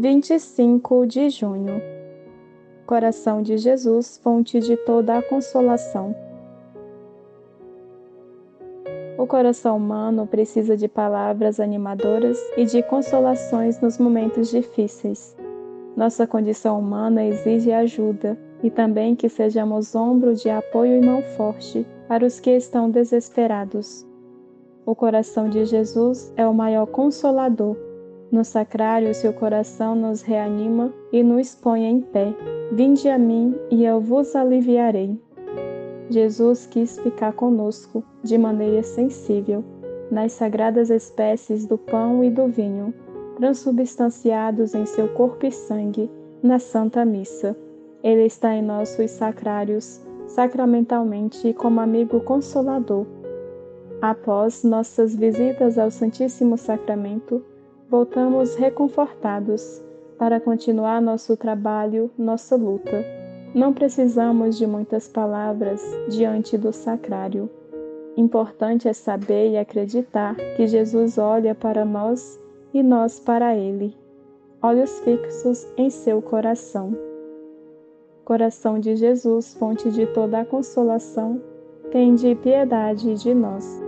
25 0.00 1.08
de 1.08 1.28
junho. 1.28 1.82
Coração 2.86 3.42
de 3.42 3.58
Jesus, 3.58 4.16
fonte 4.22 4.60
de 4.60 4.76
toda 4.76 5.18
a 5.18 5.22
consolação. 5.22 6.14
O 9.18 9.26
coração 9.26 9.76
humano 9.76 10.24
precisa 10.24 10.76
de 10.76 10.86
palavras 10.86 11.58
animadoras 11.58 12.38
e 12.56 12.64
de 12.64 12.80
consolações 12.80 13.80
nos 13.80 13.98
momentos 13.98 14.50
difíceis. 14.50 15.36
Nossa 15.96 16.28
condição 16.28 16.78
humana 16.78 17.24
exige 17.24 17.72
ajuda 17.72 18.38
e 18.62 18.70
também 18.70 19.16
que 19.16 19.28
sejamos 19.28 19.96
ombro 19.96 20.32
de 20.32 20.48
apoio 20.48 21.02
e 21.02 21.04
mão 21.04 21.22
forte 21.36 21.84
para 22.06 22.24
os 22.24 22.38
que 22.38 22.52
estão 22.52 22.88
desesperados. 22.88 24.06
O 24.86 24.94
coração 24.94 25.48
de 25.48 25.64
Jesus 25.64 26.32
é 26.36 26.46
o 26.46 26.54
maior 26.54 26.86
consolador 26.86 27.87
no 28.30 28.44
sacrário, 28.44 29.14
seu 29.14 29.32
coração 29.32 29.94
nos 29.94 30.22
reanima 30.22 30.92
e 31.12 31.22
nos 31.22 31.54
põe 31.54 31.84
em 31.84 32.00
pé. 32.00 32.34
Vinde 32.72 33.08
a 33.08 33.18
mim 33.18 33.54
e 33.70 33.84
eu 33.84 34.00
vos 34.00 34.36
aliviarei. 34.36 35.18
Jesus 36.10 36.66
quis 36.66 36.98
ficar 36.98 37.32
conosco 37.32 38.04
de 38.22 38.36
maneira 38.36 38.82
sensível 38.82 39.64
nas 40.10 40.32
sagradas 40.32 40.90
espécies 40.90 41.66
do 41.66 41.76
pão 41.76 42.24
e 42.24 42.30
do 42.30 42.48
vinho, 42.48 42.94
transubstanciados 43.36 44.74
em 44.74 44.86
seu 44.86 45.08
corpo 45.08 45.46
e 45.46 45.50
sangue 45.50 46.10
na 46.42 46.58
Santa 46.58 47.04
Missa. 47.04 47.56
Ele 48.02 48.24
está 48.24 48.54
em 48.54 48.62
nossos 48.62 49.10
sacrários, 49.10 50.00
sacramentalmente 50.26 51.52
como 51.52 51.80
amigo 51.80 52.20
consolador. 52.20 53.06
Após 54.00 54.62
nossas 54.62 55.16
visitas 55.16 55.78
ao 55.78 55.90
Santíssimo 55.90 56.56
Sacramento, 56.56 57.44
voltamos 57.88 58.54
reconfortados 58.54 59.82
para 60.18 60.40
continuar 60.40 61.00
nosso 61.00 61.36
trabalho, 61.36 62.10
nossa 62.18 62.54
luta. 62.56 63.04
Não 63.54 63.72
precisamos 63.72 64.58
de 64.58 64.66
muitas 64.66 65.08
palavras 65.08 65.82
diante 66.08 66.58
do 66.58 66.72
sacrário. 66.72 67.48
Importante 68.16 68.88
é 68.88 68.92
saber 68.92 69.52
e 69.52 69.56
acreditar 69.56 70.34
que 70.56 70.66
Jesus 70.66 71.16
olha 71.18 71.54
para 71.54 71.84
nós 71.84 72.38
e 72.74 72.82
nós 72.82 73.18
para 73.20 73.56
Ele. 73.56 73.96
Olhos 74.60 74.98
fixos 75.00 75.66
em 75.76 75.88
seu 75.88 76.20
coração. 76.20 76.96
Coração 78.24 78.78
de 78.78 78.96
Jesus, 78.96 79.54
fonte 79.54 79.90
de 79.90 80.04
toda 80.06 80.40
a 80.40 80.44
consolação, 80.44 81.40
tende 81.90 82.34
piedade 82.34 83.14
de 83.14 83.32
nós. 83.32 83.87